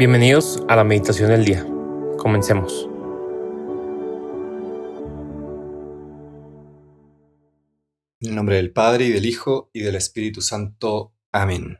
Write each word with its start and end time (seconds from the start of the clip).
Bienvenidos 0.00 0.64
a 0.66 0.76
la 0.76 0.84
meditación 0.84 1.28
del 1.28 1.44
día. 1.44 1.62
Comencemos. 2.16 2.88
En 8.20 8.30
el 8.30 8.34
nombre 8.34 8.56
del 8.56 8.72
Padre 8.72 9.04
y 9.04 9.10
del 9.10 9.26
Hijo 9.26 9.68
y 9.74 9.80
del 9.80 9.96
Espíritu 9.96 10.40
Santo. 10.40 11.12
Amén. 11.32 11.76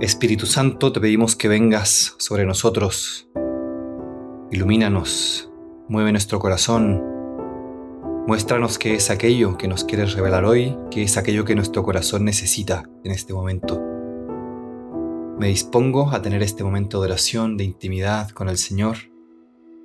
Espíritu 0.00 0.46
Santo, 0.46 0.92
te 0.92 1.00
pedimos 1.00 1.34
que 1.34 1.48
vengas 1.48 2.14
sobre 2.18 2.46
nosotros. 2.46 3.28
Ilumínanos, 4.52 5.50
mueve 5.88 6.12
nuestro 6.12 6.38
corazón 6.38 7.19
Muéstranos 8.26 8.78
qué 8.78 8.94
es 8.94 9.08
aquello 9.08 9.56
que 9.56 9.66
nos 9.66 9.84
quieres 9.84 10.12
revelar 10.12 10.44
hoy, 10.44 10.76
qué 10.90 11.02
es 11.02 11.16
aquello 11.16 11.46
que 11.46 11.54
nuestro 11.54 11.82
corazón 11.82 12.24
necesita 12.24 12.88
en 13.02 13.12
este 13.12 13.32
momento. 13.32 13.80
Me 15.38 15.48
dispongo 15.48 16.10
a 16.10 16.20
tener 16.20 16.42
este 16.42 16.62
momento 16.62 17.00
de 17.00 17.06
oración, 17.06 17.56
de 17.56 17.64
intimidad 17.64 18.28
con 18.30 18.50
el 18.50 18.58
Señor, 18.58 18.98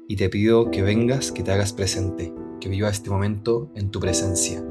y 0.10 0.18
te 0.18 0.28
pido 0.30 0.70
que 0.70 0.82
vengas, 0.82 1.32
que 1.32 1.44
te 1.44 1.54
hagas 1.54 1.72
presente, 1.72 2.34
que 2.60 2.68
viva 2.68 2.90
este 2.90 3.10
momento 3.10 3.72
en 3.74 3.90
tu 3.90 4.02
presencia. 4.02 4.62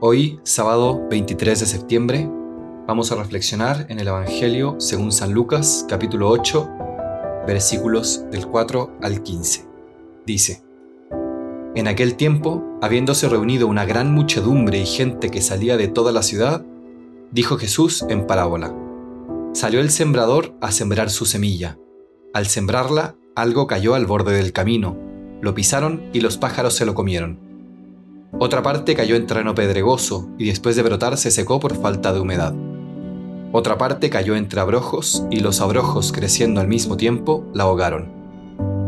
Hoy, 0.00 0.40
sábado 0.44 1.08
23 1.08 1.58
de 1.58 1.66
septiembre, 1.66 2.30
vamos 2.86 3.10
a 3.12 3.16
reflexionar 3.16 3.86
en 3.88 3.98
el 3.98 4.08
Evangelio 4.08 4.76
según 4.78 5.10
San 5.10 5.32
Lucas, 5.32 5.86
capítulo 5.88 6.28
8, 6.28 6.68
versículos 7.46 8.26
del 8.30 8.46
4 8.46 8.98
al 9.00 9.22
15. 9.22 9.64
Dice, 10.26 10.62
en 11.74 11.88
aquel 11.88 12.16
tiempo, 12.16 12.62
habiéndose 12.82 13.28
reunido 13.28 13.66
una 13.66 13.86
gran 13.86 14.12
muchedumbre 14.12 14.78
y 14.78 14.86
gente 14.86 15.30
que 15.30 15.40
salía 15.40 15.76
de 15.78 15.88
toda 15.88 16.12
la 16.12 16.22
ciudad, 16.22 16.64
dijo 17.30 17.56
Jesús 17.56 18.04
en 18.10 18.26
parábola. 18.26 18.74
Salió 19.54 19.80
el 19.80 19.90
sembrador 19.90 20.54
a 20.60 20.70
sembrar 20.70 21.10
su 21.10 21.24
semilla. 21.24 21.78
Al 22.34 22.46
sembrarla, 22.46 23.16
algo 23.34 23.66
cayó 23.66 23.94
al 23.94 24.04
borde 24.04 24.34
del 24.34 24.52
camino, 24.52 24.98
lo 25.40 25.54
pisaron 25.54 26.02
y 26.12 26.20
los 26.20 26.36
pájaros 26.36 26.74
se 26.74 26.84
lo 26.84 26.94
comieron. 26.94 27.38
Otra 28.38 28.62
parte 28.62 28.94
cayó 28.94 29.16
en 29.16 29.26
terreno 29.26 29.54
pedregoso 29.54 30.28
y 30.38 30.46
después 30.46 30.76
de 30.76 30.82
brotar 30.82 31.16
se 31.16 31.30
secó 31.30 31.58
por 31.58 31.74
falta 31.74 32.12
de 32.12 32.20
humedad. 32.20 32.54
Otra 33.52 33.76
parte 33.76 34.10
cayó 34.10 34.36
entre 34.36 34.60
abrojos 34.60 35.24
y 35.30 35.40
los 35.40 35.60
abrojos 35.60 36.12
creciendo 36.12 36.60
al 36.60 36.68
mismo 36.68 36.96
tiempo 36.96 37.46
la 37.54 37.64
ahogaron. 37.64 38.10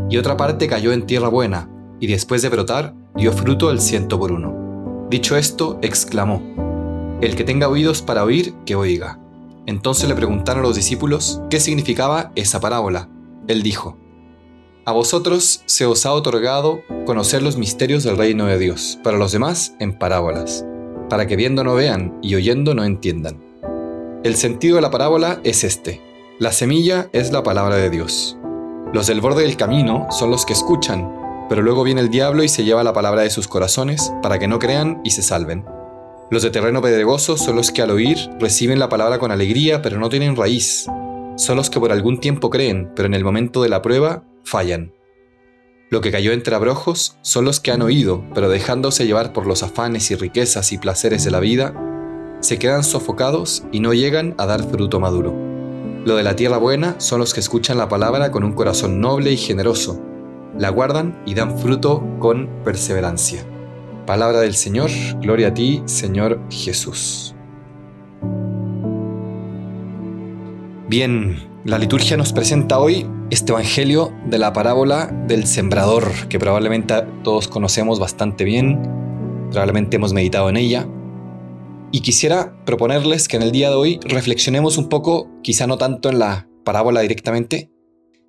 Y 0.09 0.17
otra 0.17 0.37
parte 0.37 0.67
cayó 0.67 0.93
en 0.93 1.05
tierra 1.05 1.29
buena 1.29 1.69
y 1.99 2.07
después 2.07 2.41
de 2.41 2.49
brotar, 2.49 2.93
dio 3.15 3.31
fruto 3.31 3.69
al 3.69 3.79
ciento 3.79 4.19
por 4.19 4.31
uno. 4.31 5.07
Dicho 5.09 5.37
esto, 5.37 5.79
exclamó, 5.81 6.41
El 7.21 7.35
que 7.35 7.43
tenga 7.43 7.69
oídos 7.69 8.01
para 8.01 8.23
oír, 8.23 8.53
que 8.65 8.75
oiga. 8.75 9.19
Entonces 9.65 10.07
le 10.07 10.15
preguntaron 10.15 10.63
los 10.63 10.75
discípulos 10.75 11.41
qué 11.49 11.59
significaba 11.59 12.31
esa 12.35 12.59
parábola. 12.59 13.09
Él 13.47 13.63
dijo, 13.63 13.97
A 14.85 14.91
vosotros 14.91 15.63
se 15.65 15.85
os 15.85 16.05
ha 16.05 16.13
otorgado 16.13 16.81
conocer 17.05 17.41
los 17.41 17.57
misterios 17.57 18.03
del 18.03 18.17
reino 18.17 18.45
de 18.45 18.59
Dios, 18.59 18.99
para 19.03 19.17
los 19.17 19.31
demás 19.31 19.75
en 19.79 19.97
parábolas, 19.97 20.65
para 21.09 21.27
que 21.27 21.35
viendo 21.35 21.63
no 21.63 21.75
vean 21.75 22.17
y 22.21 22.35
oyendo 22.35 22.73
no 22.75 22.83
entiendan. 22.83 23.43
El 24.23 24.35
sentido 24.35 24.77
de 24.77 24.81
la 24.81 24.91
parábola 24.91 25.39
es 25.43 25.63
este. 25.63 26.01
La 26.39 26.51
semilla 26.51 27.09
es 27.13 27.31
la 27.31 27.43
palabra 27.43 27.75
de 27.75 27.89
Dios. 27.89 28.37
Los 28.91 29.07
del 29.07 29.21
borde 29.21 29.43
del 29.43 29.55
camino 29.55 30.07
son 30.09 30.31
los 30.31 30.45
que 30.45 30.53
escuchan, 30.53 31.24
pero 31.49 31.61
luego 31.61 31.83
viene 31.83 32.01
el 32.01 32.09
diablo 32.09 32.43
y 32.43 32.49
se 32.49 32.63
lleva 32.63 32.83
la 32.83 32.93
palabra 32.93 33.21
de 33.21 33.29
sus 33.29 33.47
corazones 33.47 34.11
para 34.21 34.39
que 34.39 34.47
no 34.47 34.59
crean 34.59 35.01
y 35.03 35.11
se 35.11 35.21
salven. 35.21 35.65
Los 36.31 36.41
de 36.41 36.49
terreno 36.49 36.81
pedregoso 36.81 37.37
son 37.37 37.55
los 37.55 37.71
que 37.71 37.81
al 37.81 37.91
oír 37.91 38.17
reciben 38.39 38.79
la 38.79 38.89
palabra 38.89 39.19
con 39.19 39.31
alegría, 39.31 39.81
pero 39.81 39.99
no 39.99 40.09
tienen 40.09 40.35
raíz. 40.35 40.87
Son 41.37 41.55
los 41.55 41.69
que 41.69 41.79
por 41.79 41.91
algún 41.91 42.19
tiempo 42.19 42.49
creen, 42.49 42.91
pero 42.95 43.05
en 43.05 43.13
el 43.13 43.23
momento 43.23 43.61
de 43.61 43.69
la 43.69 43.81
prueba 43.81 44.23
fallan. 44.43 44.93
Lo 45.91 46.01
que 46.01 46.11
cayó 46.11 46.31
entre 46.31 46.55
abrojos 46.55 47.17
son 47.21 47.45
los 47.45 47.59
que 47.59 47.71
han 47.71 47.83
oído, 47.83 48.23
pero 48.33 48.49
dejándose 48.49 49.05
llevar 49.05 49.33
por 49.33 49.45
los 49.45 49.61
afanes 49.61 50.09
y 50.09 50.15
riquezas 50.15 50.71
y 50.71 50.79
placeres 50.79 51.23
de 51.23 51.31
la 51.31 51.39
vida, 51.39 51.75
se 52.39 52.57
quedan 52.57 52.83
sofocados 52.83 53.63
y 53.71 53.79
no 53.79 53.93
llegan 53.93 54.33
a 54.39 54.47
dar 54.47 54.63
fruto 54.63 54.99
maduro. 54.99 55.33
Lo 56.05 56.15
de 56.15 56.23
la 56.23 56.35
tierra 56.35 56.57
buena 56.57 56.99
son 56.99 57.19
los 57.19 57.33
que 57.33 57.39
escuchan 57.39 57.77
la 57.77 57.87
palabra 57.87 58.31
con 58.31 58.43
un 58.43 58.53
corazón 58.53 58.99
noble 58.99 59.31
y 59.31 59.37
generoso, 59.37 60.01
la 60.57 60.69
guardan 60.69 61.21
y 61.25 61.33
dan 61.33 61.57
fruto 61.57 62.03
con 62.19 62.47
perseverancia. 62.63 63.43
Palabra 64.05 64.39
del 64.39 64.55
Señor, 64.55 64.89
gloria 65.21 65.49
a 65.49 65.53
ti, 65.53 65.81
Señor 65.85 66.39
Jesús. 66.49 67.35
Bien, 70.87 71.39
la 71.65 71.79
liturgia 71.79 72.15
nos 72.15 72.31
presenta 72.31 72.79
hoy 72.79 73.07
este 73.31 73.51
Evangelio 73.51 74.13
de 74.27 74.37
la 74.37 74.53
parábola 74.53 75.07
del 75.27 75.47
sembrador, 75.47 76.11
que 76.29 76.37
probablemente 76.37 76.93
todos 77.23 77.47
conocemos 77.47 77.99
bastante 77.99 78.43
bien, 78.43 78.79
probablemente 79.49 79.95
hemos 79.95 80.13
meditado 80.13 80.47
en 80.49 80.57
ella. 80.57 80.87
Y 81.91 82.01
quisiera 82.01 82.55
proponerles 82.65 83.27
que 83.27 83.37
en 83.37 83.41
el 83.41 83.51
día 83.51 83.69
de 83.69 83.75
hoy 83.75 83.99
reflexionemos 84.03 84.77
un 84.77 84.89
poco, 84.89 85.27
quizá 85.41 85.65
no 85.65 85.77
tanto 85.77 86.09
en 86.09 86.19
la 86.19 86.47
parábola 86.63 87.01
directamente, 87.01 87.71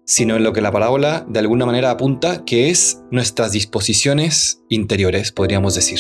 sino 0.06 0.37
en 0.37 0.44
lo 0.44 0.53
que 0.53 0.61
la 0.61 0.72
parábola 0.72 1.27
de 1.28 1.41
alguna 1.41 1.67
manera 1.67 1.91
apunta, 1.91 2.44
que 2.44 2.71
es 2.71 3.03
nuestras 3.11 3.53
disposiciones 3.53 4.62
interiores, 4.69 5.33
podríamos 5.33 5.75
decir. 5.75 5.99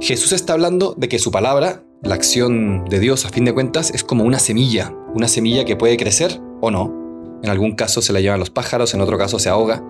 Jesús 0.00 0.32
está 0.32 0.52
hablando 0.52 0.94
de 0.96 1.08
que 1.08 1.18
su 1.18 1.32
palabra, 1.32 1.84
la 2.02 2.14
acción 2.14 2.84
de 2.84 3.00
Dios 3.00 3.26
a 3.26 3.30
fin 3.30 3.44
de 3.44 3.52
cuentas, 3.52 3.90
es 3.90 4.04
como 4.04 4.24
una 4.24 4.38
semilla, 4.38 4.94
una 5.14 5.26
semilla 5.28 5.64
que 5.64 5.76
puede 5.76 5.96
crecer 5.96 6.40
o 6.60 6.70
no. 6.70 7.40
En 7.42 7.50
algún 7.50 7.74
caso 7.74 8.02
se 8.02 8.12
la 8.12 8.20
llevan 8.20 8.38
los 8.38 8.50
pájaros, 8.50 8.94
en 8.94 9.00
otro 9.00 9.18
caso 9.18 9.38
se 9.38 9.48
ahoga. 9.48 9.84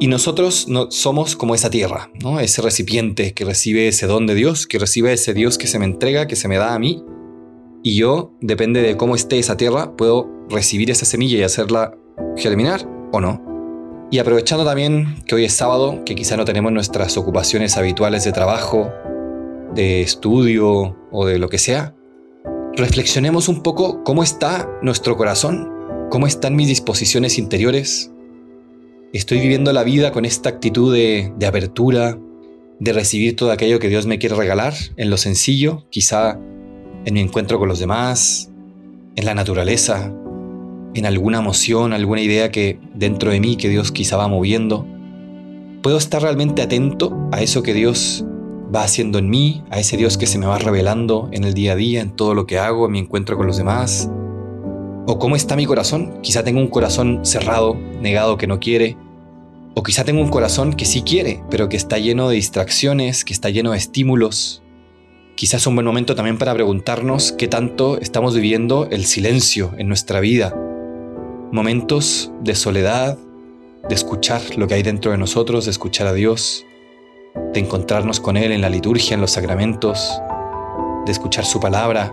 Y 0.00 0.08
nosotros 0.08 0.66
no, 0.66 0.90
somos 0.90 1.36
como 1.36 1.54
esa 1.54 1.70
tierra, 1.70 2.10
¿no? 2.22 2.40
ese 2.40 2.60
recipiente 2.60 3.34
que 3.34 3.44
recibe 3.44 3.86
ese 3.86 4.06
don 4.06 4.26
de 4.26 4.34
Dios, 4.34 4.66
que 4.66 4.78
recibe 4.78 5.12
ese 5.12 5.32
Dios 5.32 5.58
que 5.58 5.66
se 5.66 5.78
me 5.78 5.84
entrega, 5.84 6.26
que 6.26 6.36
se 6.36 6.48
me 6.48 6.56
da 6.56 6.74
a 6.74 6.78
mí. 6.78 7.04
Y 7.82 7.96
yo, 7.96 8.32
depende 8.40 8.82
de 8.82 8.96
cómo 8.96 9.14
esté 9.14 9.38
esa 9.38 9.56
tierra, 9.56 9.94
puedo 9.96 10.28
recibir 10.48 10.90
esa 10.90 11.04
semilla 11.04 11.38
y 11.38 11.42
hacerla 11.42 11.96
germinar 12.36 12.86
o 13.12 13.20
no. 13.20 13.50
Y 14.10 14.18
aprovechando 14.18 14.64
también 14.64 15.22
que 15.26 15.36
hoy 15.36 15.44
es 15.44 15.52
sábado, 15.52 16.02
que 16.04 16.14
quizá 16.14 16.36
no 16.36 16.44
tenemos 16.44 16.72
nuestras 16.72 17.16
ocupaciones 17.16 17.76
habituales 17.76 18.24
de 18.24 18.32
trabajo, 18.32 18.92
de 19.74 20.00
estudio 20.02 20.96
o 21.12 21.26
de 21.26 21.38
lo 21.38 21.48
que 21.48 21.58
sea, 21.58 21.94
reflexionemos 22.76 23.48
un 23.48 23.62
poco 23.62 24.02
cómo 24.02 24.24
está 24.24 24.68
nuestro 24.82 25.16
corazón, 25.16 25.70
cómo 26.10 26.26
están 26.26 26.56
mis 26.56 26.66
disposiciones 26.66 27.38
interiores. 27.38 28.10
Estoy 29.12 29.38
viviendo 29.38 29.72
la 29.72 29.84
vida 29.84 30.10
con 30.10 30.24
esta 30.24 30.48
actitud 30.48 30.92
de, 30.92 31.32
de 31.38 31.46
apertura, 31.46 32.18
de 32.80 32.92
recibir 32.92 33.36
todo 33.36 33.52
aquello 33.52 33.78
que 33.78 33.88
Dios 33.88 34.06
me 34.06 34.18
quiere 34.18 34.34
regalar 34.34 34.74
en 34.96 35.10
lo 35.10 35.18
sencillo, 35.18 35.86
quizá 35.90 36.38
en 37.04 37.14
mi 37.14 37.20
encuentro 37.20 37.58
con 37.58 37.68
los 37.68 37.78
demás, 37.78 38.50
en 39.14 39.24
la 39.24 39.34
naturaleza, 39.34 40.12
en 40.94 41.06
alguna 41.06 41.38
emoción, 41.38 41.92
alguna 41.92 42.20
idea 42.20 42.50
que 42.50 42.78
dentro 42.94 43.30
de 43.30 43.40
mí 43.40 43.56
que 43.56 43.68
Dios 43.68 43.92
quizá 43.92 44.16
va 44.16 44.28
moviendo. 44.28 44.86
Puedo 45.82 45.96
estar 45.96 46.22
realmente 46.22 46.62
atento 46.62 47.16
a 47.32 47.40
eso 47.40 47.62
que 47.62 47.74
Dios 47.74 48.24
va 48.74 48.84
haciendo 48.84 49.18
en 49.18 49.30
mí, 49.30 49.64
a 49.70 49.78
ese 49.78 49.96
Dios 49.96 50.18
que 50.18 50.26
se 50.26 50.38
me 50.38 50.46
va 50.46 50.58
revelando 50.58 51.28
en 51.32 51.44
el 51.44 51.54
día 51.54 51.72
a 51.72 51.76
día, 51.76 52.00
en 52.00 52.10
todo 52.10 52.34
lo 52.34 52.46
que 52.46 52.58
hago, 52.58 52.86
en 52.86 52.92
mi 52.92 52.98
encuentro 53.00 53.36
con 53.36 53.46
los 53.46 53.56
demás. 53.56 54.10
O 55.06 55.18
cómo 55.18 55.36
está 55.36 55.56
mi 55.56 55.66
corazón. 55.66 56.20
Quizá 56.22 56.44
tengo 56.44 56.60
un 56.60 56.68
corazón 56.68 57.20
cerrado, 57.24 57.76
negado, 58.00 58.36
que 58.36 58.46
no 58.46 58.60
quiere. 58.60 58.96
O 59.74 59.82
quizá 59.82 60.04
tengo 60.04 60.20
un 60.20 60.28
corazón 60.28 60.74
que 60.74 60.84
sí 60.84 61.02
quiere, 61.02 61.42
pero 61.50 61.68
que 61.68 61.76
está 61.76 61.98
lleno 61.98 62.28
de 62.28 62.36
distracciones, 62.36 63.24
que 63.24 63.32
está 63.32 63.50
lleno 63.50 63.72
de 63.72 63.78
estímulos. 63.78 64.62
Quizás 65.36 65.62
es 65.62 65.66
un 65.66 65.74
buen 65.74 65.86
momento 65.86 66.14
también 66.14 66.36
para 66.36 66.52
preguntarnos 66.52 67.32
qué 67.32 67.48
tanto 67.48 67.98
estamos 67.98 68.34
viviendo 68.34 68.88
el 68.90 69.06
silencio 69.06 69.72
en 69.78 69.88
nuestra 69.88 70.20
vida, 70.20 70.54
momentos 71.52 72.30
de 72.42 72.54
soledad, 72.54 73.18
de 73.88 73.94
escuchar 73.94 74.40
lo 74.56 74.68
que 74.68 74.74
hay 74.74 74.82
dentro 74.82 75.10
de 75.10 75.18
nosotros, 75.18 75.64
de 75.64 75.72
escuchar 75.72 76.06
a 76.06 76.12
Dios, 76.12 76.64
de 77.52 77.60
encontrarnos 77.60 78.20
con 78.20 78.36
Él 78.36 78.52
en 78.52 78.60
la 78.60 78.70
liturgia, 78.70 79.14
en 79.14 79.20
los 79.20 79.32
sacramentos, 79.32 80.20
de 81.06 81.12
escuchar 81.12 81.44
su 81.44 81.58
palabra. 81.58 82.12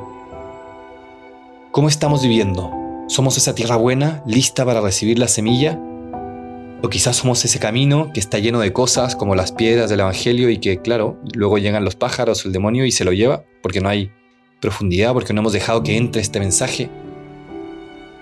¿Cómo 1.72 1.88
estamos 1.88 2.24
viviendo? 2.24 2.74
¿Somos 3.08 3.38
esa 3.38 3.54
tierra 3.54 3.76
buena, 3.76 4.24
lista 4.26 4.66
para 4.66 4.82
recibir 4.82 5.20
la 5.20 5.28
semilla? 5.28 5.80
¿O 6.82 6.90
quizás 6.90 7.18
somos 7.18 7.44
ese 7.46 7.60
camino 7.60 8.12
que 8.14 8.20
está 8.20 8.40
lleno 8.40 8.60
de 8.60 8.74
cosas 8.74 9.16
como 9.16 9.36
las 9.36 9.52
piedras 9.52 9.90
del 9.90 10.00
Evangelio 10.00 10.50
y 10.50 10.58
que, 10.58 10.82
claro, 10.82 11.20
luego 11.34 11.58
llegan 11.58 11.86
los 11.86 11.96
pájaros, 11.96 12.46
el 12.46 12.54
demonio 12.54 12.86
y 12.86 12.92
se 12.92 13.04
lo 13.04 13.14
lleva 13.14 13.44
porque 13.62 13.82
no 13.82 13.90
hay 13.90 14.12
profundidad, 14.62 15.14
porque 15.14 15.34
no 15.34 15.42
hemos 15.42 15.54
dejado 15.54 15.84
que 15.84 15.98
entre 15.98 16.22
este 16.22 16.40
mensaje? 16.40 16.90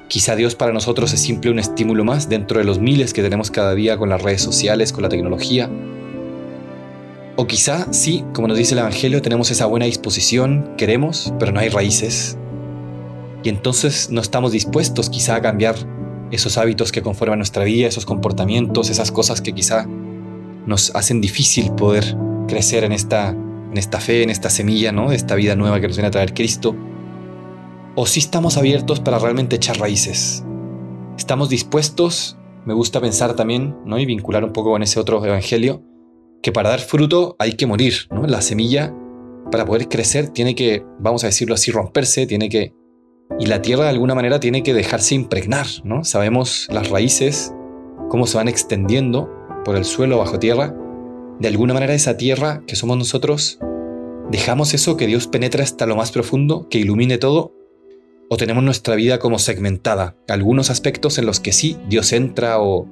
Quizá 0.08 0.36
Dios 0.36 0.56
para 0.56 0.72
nosotros 0.72 1.14
es 1.14 1.20
simple 1.20 1.52
un 1.52 1.60
estímulo 1.60 2.04
más 2.04 2.30
dentro 2.30 2.60
de 2.60 2.66
los 2.66 2.80
miles 2.80 3.14
que 3.14 3.24
tenemos 3.24 3.50
cada 3.50 3.74
día 3.74 3.98
con 3.98 4.10
las 4.10 4.22
redes 4.22 4.42
sociales, 4.42 4.94
con 4.94 5.02
la 5.02 5.10
tecnología. 5.10 5.70
O 7.38 7.48
quizá 7.48 7.92
sí, 7.92 8.24
como 8.34 8.48
nos 8.48 8.58
dice 8.58 8.76
el 8.76 8.80
Evangelio, 8.80 9.22
tenemos 9.22 9.52
esa 9.52 9.66
buena 9.66 9.88
disposición, 9.88 10.74
queremos, 10.78 11.34
pero 11.40 11.52
no 11.52 11.60
hay 11.60 11.70
raíces. 11.70 12.38
Y 13.44 13.50
entonces 13.50 14.10
no 14.10 14.22
estamos 14.22 14.52
dispuestos 14.52 15.10
quizá 15.10 15.36
a 15.36 15.42
cambiar 15.42 15.76
esos 16.32 16.58
hábitos 16.58 16.92
que 16.92 17.02
conforman 17.02 17.40
nuestra 17.40 17.64
vida, 17.64 17.88
esos 17.88 18.06
comportamientos, 18.06 18.90
esas 18.90 19.12
cosas 19.12 19.42
que 19.42 19.54
quizá 19.54 19.86
nos 20.66 20.96
hacen 20.96 21.22
difícil 21.22 21.72
poder 21.72 22.16
crecer 22.48 22.84
en 22.84 22.92
esta, 22.92 23.36
fe, 24.00 24.24
en 24.24 24.30
esta 24.30 24.50
semilla, 24.50 24.92
¿no? 24.92 25.12
Esta 25.12 25.36
vida 25.36 25.56
nueva 25.56 25.80
que 25.80 25.88
nos 25.88 25.98
viene 25.98 26.08
a 26.08 26.12
traer 26.12 26.34
Cristo. 26.34 26.76
O 27.96 28.06
si 28.06 28.20
estamos 28.20 28.58
abiertos 28.58 29.00
para 29.00 29.20
realmente 29.20 29.56
echar 29.56 29.80
raíces. 29.80 30.44
Estamos 31.18 31.50
dispuestos, 31.50 32.38
me 32.66 32.74
gusta 32.74 33.00
pensar 33.00 33.36
también, 33.36 33.78
¿no? 33.86 33.98
Y 33.98 34.06
vincular 34.06 34.44
un 34.44 34.52
poco 34.52 34.72
con 34.72 34.84
ese 34.84 35.00
otro 35.00 35.24
evangelio, 35.24 35.82
que 36.44 36.52
para 36.52 36.70
dar 36.70 36.82
fruto 36.82 37.38
hay 37.40 37.54
que 37.54 37.66
morir, 37.66 37.94
¿no? 38.12 38.28
La 38.28 38.42
semilla, 38.42 38.94
para 39.50 39.66
poder 39.66 39.88
crecer, 39.88 40.30
tiene 40.30 40.56
que, 40.56 40.84
vamos 41.00 41.24
a 41.24 41.28
decirlo 41.28 41.56
así, 41.56 41.72
romperse, 41.72 42.28
tiene 42.28 42.50
que... 42.50 42.74
Y 43.40 43.46
la 43.46 43.62
tierra 43.62 43.86
de 43.86 43.92
alguna 43.92 44.14
manera 44.14 44.40
tiene 44.40 44.62
que 44.62 44.74
dejarse 44.74 45.16
impregnar, 45.16 45.66
¿no? 45.84 46.04
Sabemos 46.04 46.68
las 46.70 46.90
raíces, 46.90 47.54
cómo 48.10 48.28
se 48.28 48.38
van 48.38 48.48
extendiendo 48.48 49.32
por 49.64 49.78
el 49.78 49.86
suelo 49.86 50.18
bajo 50.18 50.38
tierra. 50.38 50.76
De 51.40 51.48
alguna 51.48 51.74
manera 51.74 51.94
esa 51.94 52.18
tierra 52.18 52.62
que 52.68 52.76
somos 52.76 52.98
nosotros, 52.98 53.60
dejamos 54.30 54.74
eso 54.74 54.98
que 54.98 55.08
Dios 55.08 55.28
penetra 55.28 55.64
hasta 55.64 55.86
lo 55.86 55.96
más 55.96 56.12
profundo, 56.12 56.68
que 56.70 56.78
ilumine 56.78 57.18
todo, 57.18 57.54
o 58.30 58.38
tenemos 58.38 58.64
nuestra 58.64 58.96
vida 58.96 59.20
como 59.20 59.40
segmentada, 59.40 60.16
algunos 60.28 60.70
aspectos 60.70 61.18
en 61.18 61.26
los 61.26 61.40
que 61.40 61.52
sí, 61.52 61.78
Dios 61.90 62.12
entra 62.14 62.60
o 62.60 62.88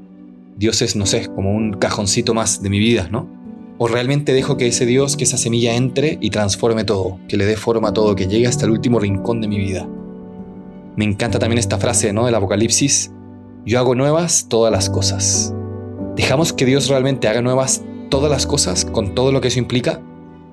Dios 0.57 0.81
es, 0.81 0.95
no 0.95 1.06
sé, 1.06 1.27
como 1.27 1.51
un 1.51 1.74
cajoncito 1.74 2.33
más 2.33 2.62
de 2.62 2.69
mi 2.69 2.80
vida, 2.80 3.07
¿no? 3.12 3.27
¿O 3.80 3.88
realmente 3.88 4.33
dejo 4.33 4.56
que 4.56 4.68
ese 4.68 4.85
Dios, 4.85 5.18
que 5.18 5.24
esa 5.24 5.38
semilla 5.38 5.75
entre 5.75 6.19
y 6.21 6.30
transforme 6.30 6.83
todo, 6.83 7.19
que 7.27 7.38
le 7.38 7.45
dé 7.45 7.57
forma 7.57 7.89
a 7.89 7.94
todo, 7.94 8.15
que 8.15 8.27
llegue 8.27 8.47
hasta 8.47 8.65
el 8.65 8.71
último 8.71 9.00
rincón 9.00 9.41
de 9.41 9.47
mi 9.47 9.57
vida? 9.57 9.88
Me 10.95 11.06
encanta 11.06 11.39
también 11.39 11.57
esta 11.57 11.80
frase 11.80 12.13
¿no? 12.13 12.27
del 12.27 12.35
Apocalipsis, 12.35 13.12
yo 13.65 13.80
hago 13.80 13.95
nuevas 13.95 14.47
todas 14.47 14.71
las 14.71 14.91
cosas. 14.91 15.56
¿Dejamos 16.15 16.53
que 16.53 16.65
Dios 16.65 16.88
realmente 16.89 17.27
haga 17.27 17.41
nuevas 17.41 17.83
todas 18.09 18.30
las 18.30 18.45
cosas 18.45 18.85
con 18.85 19.15
todo 19.15 19.31
lo 19.31 19.41
que 19.41 19.47
eso 19.47 19.57
implica? 19.57 20.01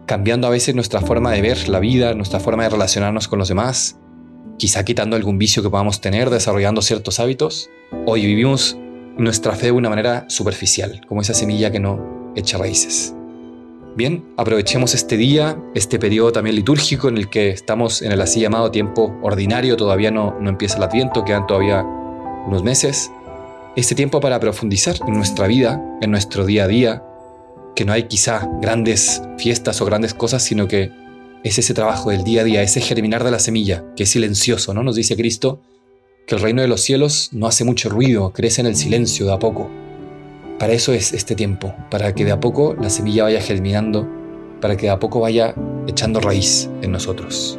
Cambiando 0.07 0.47
a 0.47 0.51
veces 0.51 0.75
nuestra 0.75 1.03
forma 1.03 1.31
de 1.33 1.43
ver 1.43 1.69
la 1.69 1.79
vida, 1.79 2.15
nuestra 2.15 2.41
forma 2.41 2.63
de 2.63 2.71
relacionarnos 2.71 3.29
con 3.29 3.39
los 3.39 3.49
demás, 3.49 4.00
quizá 4.61 4.85
quitando 4.85 5.17
algún 5.17 5.39
vicio 5.39 5.63
que 5.63 5.71
podamos 5.71 6.03
tener, 6.03 6.29
desarrollando 6.29 6.83
ciertos 6.83 7.19
hábitos. 7.19 7.71
Hoy 8.05 8.27
vivimos 8.27 8.77
nuestra 9.17 9.57
fe 9.57 9.67
de 9.67 9.73
una 9.73 9.89
manera 9.89 10.27
superficial, 10.29 11.01
como 11.09 11.23
esa 11.23 11.33
semilla 11.33 11.73
que 11.73 11.81
no 11.81 12.33
echa 12.37 12.59
raíces. 12.59 13.15
Bien, 13.97 14.23
aprovechemos 14.37 14.95
este 14.95 15.17
día, 15.17 15.59
este 15.75 15.99
periodo 15.99 16.33
también 16.33 16.57
litúrgico 16.57 17.09
en 17.09 17.17
el 17.17 17.31
que 17.31 17.49
estamos 17.49 18.03
en 18.03 18.13
el 18.13 18.21
así 18.21 18.41
llamado 18.41 18.71
tiempo 18.71 19.19
ordinario, 19.23 19.79
todavía 19.79 20.11
no, 20.11 20.39
no 20.39 20.51
empieza 20.51 20.77
el 20.77 20.83
adviento, 20.83 21.25
quedan 21.25 21.47
todavía 21.47 21.83
unos 22.47 22.63
meses. 22.63 23.11
Este 23.77 23.95
tiempo 23.95 24.21
para 24.21 24.39
profundizar 24.41 24.97
en 25.09 25.15
nuestra 25.15 25.47
vida, 25.47 25.83
en 26.03 26.11
nuestro 26.11 26.45
día 26.45 26.65
a 26.65 26.69
día, 26.69 27.03
que 27.75 27.87
no 27.87 27.95
hay 27.95 28.03
quizá 28.05 28.47
grandes 28.61 29.23
fiestas 29.39 29.81
o 29.81 29.87
grandes 29.87 30.13
cosas, 30.13 30.43
sino 30.43 30.69
que 30.69 31.00
es 31.43 31.59
ese 31.59 31.75
trabajo 31.75 32.11
del 32.11 32.25
día 32.25 32.43
a 32.43 32.45
día, 32.45 32.63
ese 32.63 32.81
germinar 32.81 33.25
de 33.25 33.31
la 33.31 33.39
semilla, 33.39 33.85
que 33.97 34.03
es 34.03 34.11
silencioso, 34.11 34.75
¿no? 34.75 34.83
Nos 34.83 34.97
dice 34.97 35.17
Cristo 35.17 35.61
que 36.27 36.35
el 36.35 36.43
reino 36.43 36.63
de 36.63 36.69
los 36.69 36.83
cielos 36.83 37.31
no 37.33 37.47
hace 37.47 37.65
mucho 37.65 37.89
ruido, 37.89 38.33
crece 38.33 38.61
en 38.61 38.67
el 38.67 38.77
silencio 38.77 39.27
de 39.27 39.33
a 39.33 39.39
poco. 39.39 39.69
Para 40.59 40.75
eso 40.75 40.93
es 40.93 41.13
este 41.13 41.35
tiempo, 41.35 41.75
para 41.91 42.15
que 42.15 42.25
de 42.25 42.33
a 42.33 42.41
poco 42.41 42.75
la 42.75 42.91
semilla 42.91 43.25
vaya 43.25 43.41
germinando, 43.41 44.07
para 44.61 44.77
que 44.77 44.87
de 44.87 44.91
a 44.91 44.99
poco 44.99 45.21
vaya 45.21 45.55
echando 45.87 46.21
raíz 46.21 46.69
en 46.83 46.93
nosotros. 46.93 47.59